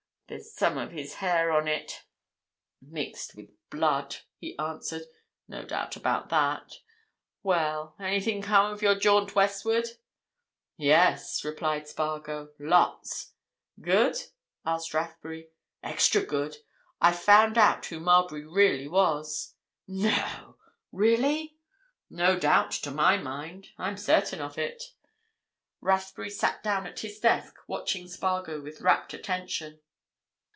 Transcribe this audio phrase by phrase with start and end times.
[0.27, 5.01] "There's some of his hair on it—mixed with blood," he answered.
[5.49, 6.69] "No doubt about that.
[7.43, 9.87] Well—anything come of your jaunt westward?"
[10.77, 12.53] "Yes," replied Spargo.
[12.59, 13.33] "Lots!"
[13.81, 14.15] "Good?"
[14.65, 15.49] asked Rathbury.
[15.83, 16.55] "Extra good.
[17.01, 19.55] I've found out who Marbury really was."
[19.85, 20.55] "No!
[20.93, 21.57] Really?"
[22.09, 23.67] "No doubt, to my mind.
[23.77, 24.93] I'm certain of it."
[25.81, 29.81] Rathbury sat down at his desk, watching Spargo with rapt attention.